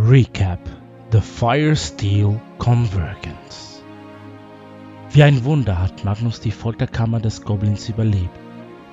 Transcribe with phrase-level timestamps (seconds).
[0.00, 0.60] Recap
[1.10, 3.82] The Fire Steel Convergence
[5.10, 8.38] Wie ein Wunder hat Magnus die Folterkammer des Goblins überlebt.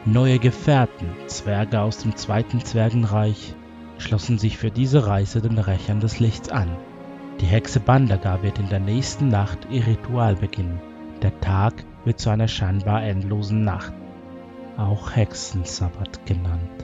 [0.05, 3.53] Neue Gefährten, Zwerge aus dem Zweiten Zwergenreich,
[3.99, 6.75] schlossen sich für diese Reise den Rächern des Lichts an.
[7.39, 10.81] Die Hexe Bandaga wird in der nächsten Nacht ihr Ritual beginnen.
[11.21, 13.93] Der Tag wird zu einer scheinbar endlosen Nacht,
[14.75, 16.74] auch Hexensabbat genannt.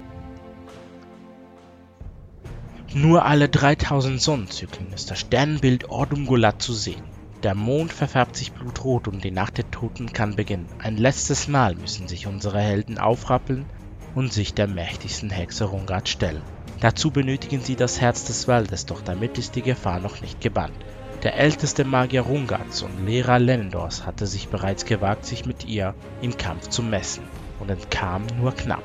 [2.93, 7.05] Nur alle 3000 Sonnenzyklen ist das Sternbild Ordungulat zu sehen.
[7.41, 10.67] Der Mond verfärbt sich blutrot und die Nacht der Toten kann beginnen.
[10.77, 13.65] Ein letztes Mal müssen sich unsere Helden aufrappeln
[14.13, 16.41] und sich der mächtigsten Hexe Rungard stellen.
[16.81, 20.75] Dazu benötigen sie das Herz des Waldes, doch damit ist die Gefahr noch nicht gebannt.
[21.23, 26.35] Der älteste Magier Rungards und Lehrer Lendors hatte sich bereits gewagt, sich mit ihr im
[26.35, 27.23] Kampf zu messen
[27.59, 28.83] und entkam nur knapp.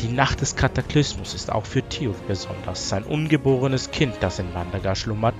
[0.00, 2.90] Die Nacht des Kataklysmus ist auch für Theof besonders.
[2.90, 5.34] Sein ungeborenes Kind, das in Wandagar schlummert,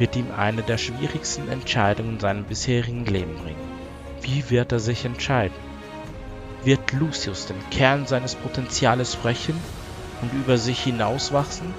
[0.00, 3.70] wird ihm eine der schwierigsten Entscheidungen in seinem bisherigen Leben bringen.
[4.20, 5.56] Wie wird er sich entscheiden?
[6.64, 9.54] Wird Lucius den Kern seines Potenziales brechen
[10.22, 11.72] und über sich hinauswachsen?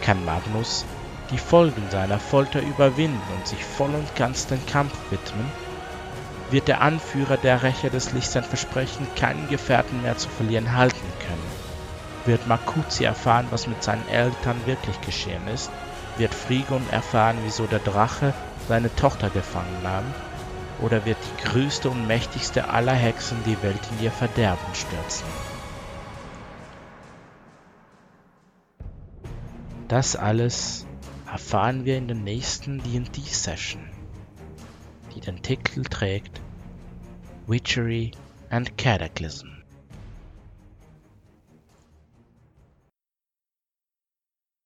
[0.00, 0.84] Kann Magnus
[1.30, 5.50] die Folgen seiner Folter überwinden und sich voll und ganz dem Kampf widmen?
[6.50, 11.12] Wird der Anführer der Rächer des Lichts sein Versprechen, keinen Gefährten mehr zu verlieren, halten
[11.26, 11.53] können?
[12.26, 15.70] Wird Makuzi erfahren, was mit seinen Eltern wirklich geschehen ist?
[16.16, 18.32] Wird Frigon erfahren, wieso der Drache
[18.66, 20.04] seine Tochter gefangen nahm?
[20.80, 25.26] Oder wird die größte und mächtigste aller Hexen die Welt in ihr Verderben stürzen?
[29.88, 30.86] Das alles
[31.30, 33.82] erfahren wir in der nächsten D&D-Session,
[35.14, 36.40] die den Titel trägt
[37.46, 38.12] Witchery
[38.48, 39.63] and Cataclysm.